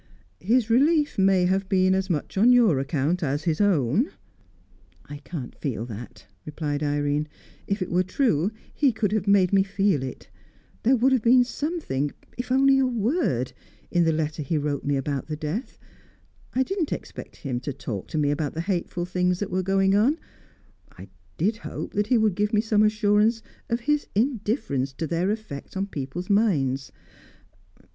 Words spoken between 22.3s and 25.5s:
give me some assurance of his indifference to their